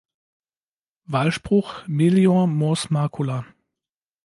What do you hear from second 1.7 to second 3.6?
"Melior mors macula".